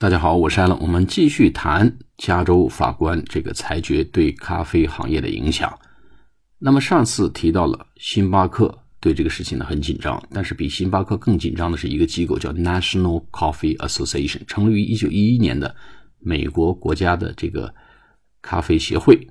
[0.00, 5.78] 大家好，我是艾伦，我们继续谈加州法官这个裁决对咖啡行业的影响。
[6.58, 15.76] 那么上次提到了星巴克对这个事情呢很紧张，但是比星巴克更紧张的是一个机构叫 National Coffee Association，成立于一九一一年的
[16.18, 17.74] 美国国家的这个
[18.40, 19.28] 咖啡协会。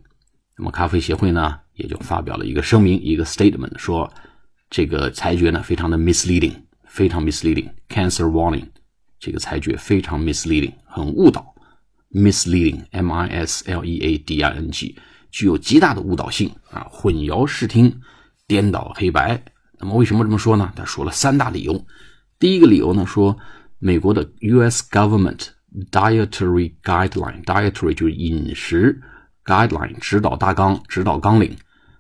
[0.55, 4.07] 那么咖啡协会呢也就发表了一个声明，一个 statement，说
[4.69, 6.53] 这个裁决呢非常的 misleading，
[6.85, 8.67] 非常 misleading，cancer warning。
[9.19, 11.53] 这个裁决非常 misleading，很误导
[12.11, 14.95] ，misleading，m i s l e a d i n g，
[15.29, 17.99] 具有极大的误导性啊，混淆视听，
[18.47, 19.43] 颠倒黑白。
[19.77, 20.71] 那么为什么这么说呢？
[20.75, 21.85] 他说了三大理由。
[22.39, 23.37] 第一个理由呢，说
[23.77, 24.83] 美国的 U.S.
[24.89, 25.47] government
[25.91, 29.01] dietary guideline，dietary 就是饮食
[29.45, 31.55] guideline 指导大纲、指导纲领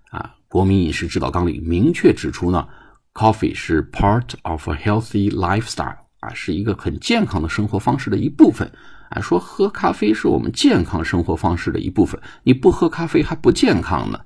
[0.09, 2.67] 啊，国民饮食指导纲领明确指出呢
[3.13, 6.08] ，coffee 是 part of a healthy lifestyle。
[6.19, 8.71] 啊，是一个很健康的生活方式的一部分。
[9.09, 14.19] 啊，说喝咖啡是我们健康生活方式的一部分，你不喝咖啡还不健康呢？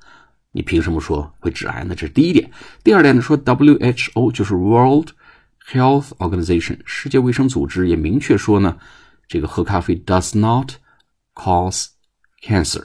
[0.51, 1.95] 你凭什么说会致癌呢？
[1.95, 2.51] 这是第一点。
[2.83, 5.11] 第二点呢，说 WHO 就是 World
[5.71, 8.77] Health Organization 世界卫生组织也明确说呢，
[9.27, 10.73] 这个喝咖啡 does not
[11.33, 11.87] cause
[12.43, 12.83] cancer，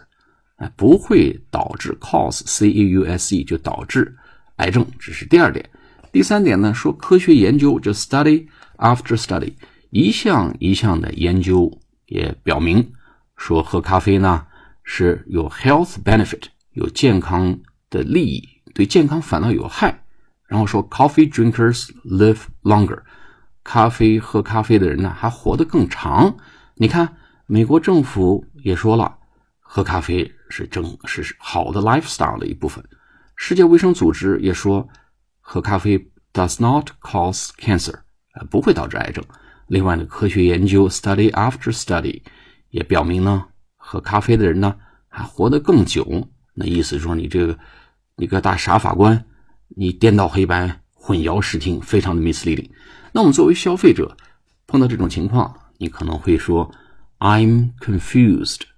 [0.58, 4.16] 哎，不会导致 cause c a u s e 就导致
[4.58, 5.68] 癌症，这是第二点。
[6.12, 8.46] 第三点呢，说科学研究就 study。
[8.78, 9.54] After study，
[9.90, 12.92] 一项一项的研究也表明
[13.36, 14.46] 说，喝咖啡呢
[14.84, 16.42] 是有 health benefit，
[16.74, 17.58] 有健康
[17.90, 20.04] 的利益，对健康反倒有害。
[20.46, 23.00] 然后说，coffee drinkers live longer，
[23.64, 26.36] 咖啡喝咖啡的人呢还活得更长。
[26.76, 29.18] 你看，美国政府也说了，
[29.58, 32.84] 喝咖啡是正是好的 lifestyle 的一部分。
[33.34, 34.88] 世界卫生组织也说，
[35.50, 35.98] 喝咖啡
[36.34, 37.94] does not cause cancer。
[38.50, 39.24] 不会导致癌症。
[39.66, 42.22] 另外呢，科学研究 study after study
[42.68, 44.76] 也表明呢，喝咖啡的人呢
[45.08, 46.28] 还活得更久。
[46.52, 47.58] 那意思说，你这个
[48.16, 49.24] 你个大傻法官，
[49.68, 52.70] 你颠倒黑白、混淆视听，非常的 misleading。
[53.10, 54.16] 那我们作为消费者
[54.66, 56.70] 碰到这种情况，你可能会说
[57.18, 58.70] ，I'm confused，I'm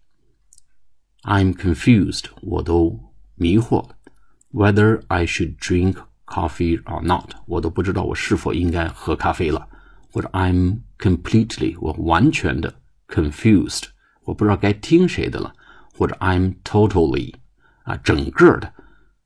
[1.53, 3.97] confused，我都迷惑了
[4.53, 5.97] ，whether I should drink。
[6.31, 9.67] Coffee or not，我都不知道我是否应该喝咖啡了，
[10.13, 12.73] 或者 I'm completely，我完全的
[13.09, 13.83] confused，
[14.23, 15.53] 我不知道该听谁的了，
[15.93, 17.35] 或者 I'm totally，
[17.83, 18.73] 啊，整个的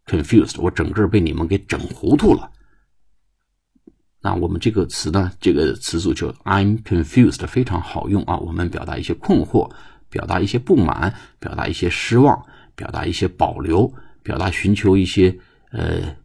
[0.06, 2.50] confused，我整个被你们给整糊涂了。
[4.22, 9.70] 那我们这个词呢，这个词组就 I'm confused 非常好用啊，我们表达一些困惑，
[10.08, 12.42] 表达一些不满，表达一些失望，
[12.74, 15.38] 表达一些保留，表达寻求一些
[15.70, 16.16] 呃。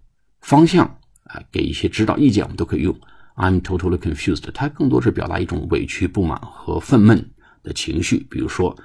[0.42, 0.86] 方向
[1.24, 3.00] 啊，给一些指导意见，我们都可以用。
[3.36, 4.50] I'm totally confused。
[4.52, 7.24] 它更多是表达一种委屈、不满和愤懑
[7.64, 8.28] 的情绪。
[8.30, 8.76] 比如说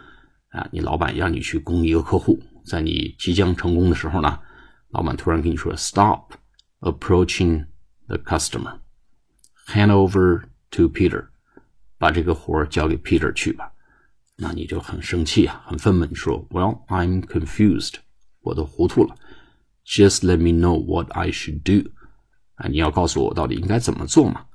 [0.51, 4.39] 啊，你老板让你去攻一个客户，在你即将成功的时候呢，
[4.91, 6.35] 老板突然跟你说：“Stop
[6.81, 7.67] approaching
[8.07, 8.79] the customer,
[9.67, 11.27] hand over to Peter。”
[11.99, 13.73] 把这个活儿交给 Peter 去吧。
[14.37, 17.95] 那你就很生气啊，很愤懑，说：“Well, I'm confused。
[18.43, 19.17] 我都糊涂了。”
[19.86, 21.90] Just let me know what I should do，
[22.56, 24.46] 啊，你要告诉我到底应该怎么做嘛？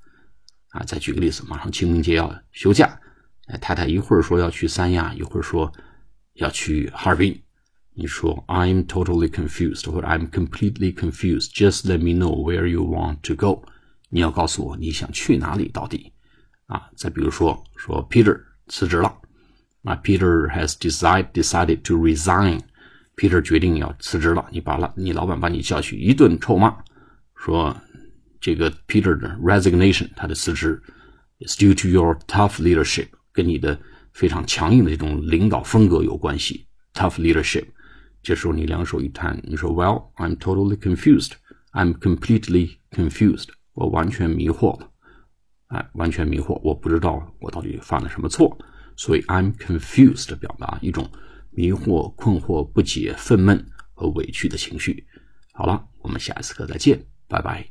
[0.68, 3.00] 啊，再举个例子，马上清明节要休假，
[3.46, 5.72] 哎，太太一会儿说要去三亚，一会儿说
[6.34, 7.42] 要去哈尔滨，
[7.94, 13.64] 你说 I'm totally confused，或者 I'm completely confused，Just let me know where you want to go，
[14.10, 16.12] 你要告诉我你想去哪里到底？
[16.66, 19.16] 啊，再比如说说 Peter 辞职了，
[19.82, 22.60] 啊，Peter has decided decided to resign。
[23.19, 26.73] Peter 决定要辞职了，你把了你老板把你叫去一顿臭骂，
[27.35, 27.75] 说
[28.39, 30.81] 这个 Peter 的 resignation 他的辞职
[31.45, 33.77] is due to your tough leadership，跟你的
[34.13, 36.65] 非常强硬的这种领导风格有关系。
[36.93, 37.65] Tough leadership，
[38.23, 44.89] 这时候你两手一摊，你说 Well I'm totally confused，I'm completely confused，我完全迷惑了，
[45.67, 48.57] 哎，完全迷惑，我不知道我到底犯了什么错，
[48.95, 51.05] 所以 I'm confused 表达一种。
[51.59, 53.61] 迷惑、困惑、不解、愤懑
[53.93, 55.05] 和委屈的情绪。
[55.51, 56.97] 好了，我们下一次课再见，
[57.27, 57.67] 拜拜。